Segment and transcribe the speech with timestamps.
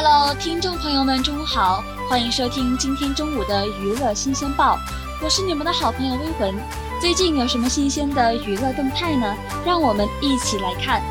[0.00, 4.78] Hello，听众朋友们，中午好，欢迎收听今天中午的娱乐新鲜报，
[5.20, 6.54] 我是你们的好朋友微文。
[7.00, 9.34] 最近有什么新鲜的娱乐动态呢？
[9.66, 11.02] 让我们一起来看。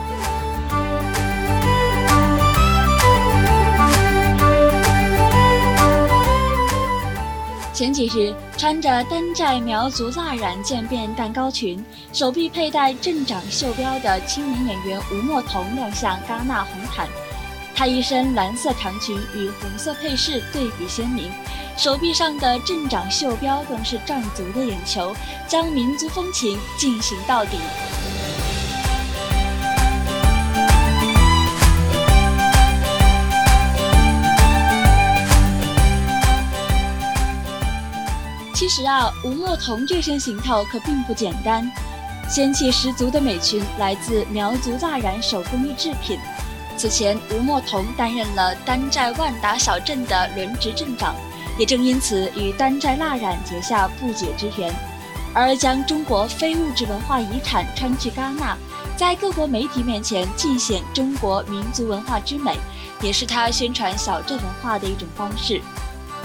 [7.74, 11.84] 前几日，穿着丹寨苗族蜡染渐变蛋糕裙，
[12.14, 17.06] 手臂佩戴镇长袖标的青年演员吴莫童亮相戛纳红毯。
[17.78, 21.32] 她一身蓝色长裙与红色配饰对比鲜明，
[21.78, 25.16] 手臂上的镇长袖标更是赚足的眼球，
[25.48, 27.60] 将民族风情进行到底。
[38.56, 41.72] 其实啊，吴莫童这身行头可并不简单，
[42.28, 46.18] 仙气十足的美裙来自苗族蜡染手工艺制品。
[46.78, 51.16] 此前，吴莫彤担任了丹寨万达小镇的轮值镇长，
[51.58, 54.72] 也正因此与丹寨蜡染结下不解之缘。
[55.34, 58.56] 而将中国非物质文化遗产穿去戛纳，
[58.96, 62.58] 在各国媒体面前尽显中国民族文化之美，
[63.02, 65.62] 也是他宣传小镇文化的一种方式。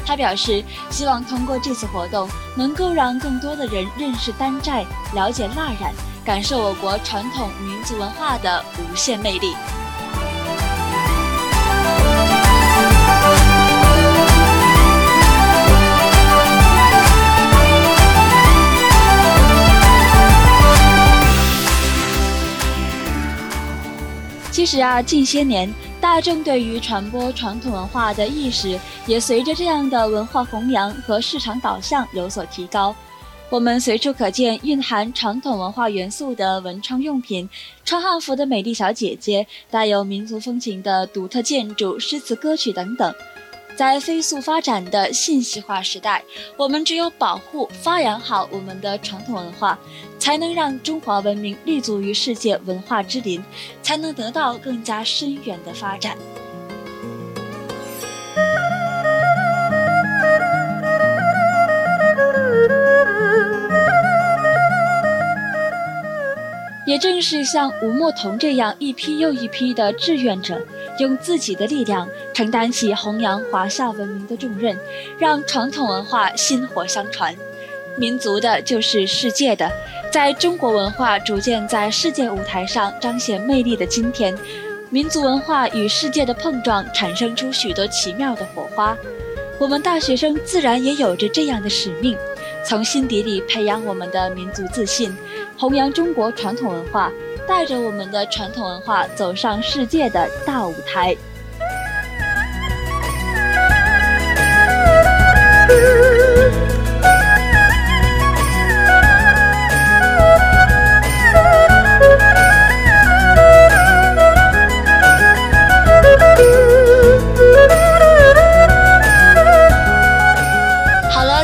[0.05, 5.93] 他表示，希望通过这次活动，能够让更多的人认识丹寨，了解蜡染，
[6.25, 9.55] 感受我国传统民族文化的无限魅力。
[24.53, 32.95] 其实啊，近些年大众对于传播传统文化的意识也随着这样的文化弘扬和市场导向有所提高。
[33.49, 37.49] 我们随处可见蕴含传统文化元素的文创用品、
[37.83, 43.15] 穿汉服的美丽小姐姐、带有民族风情的独特建筑、诗词歌曲等等。
[43.75, 46.23] 在飞速发展的信息化时代，
[46.59, 49.79] 我们只有保护、发扬好我们的传统文化，
[50.23, 53.43] 才能让中华文明立足于世界文化之林，
[53.83, 56.17] 才能得到更加深远的发展。
[66.87, 70.65] 也正是像吴莫童这样一批又一批的志愿者。
[71.01, 74.79] 用自己的力量承担起弘扬华夏文明的重任，
[75.19, 77.35] 让传统文化薪火相传。
[77.97, 79.71] 民族的就是世界的，
[80.13, 84.37] 在中国文化逐渐在世界舞台上彰显魅力的今天，
[84.91, 88.95] 民族文化与世界的碰撞产生出许多奇妙的火花。
[89.59, 92.15] 我们大学生自然也有着这样的使命，
[92.63, 95.17] 从心底里培养我们的民族自信，
[95.57, 97.11] 弘扬中国传统文化。
[97.49, 101.17] 带着我们的传统文化走上世界的大舞台。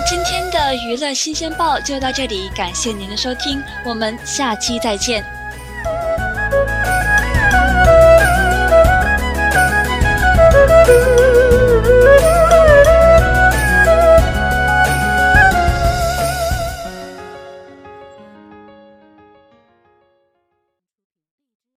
[0.06, 5.37] 今天的娱乐新鲜报就到这里，感谢您的收听，我们下期再见。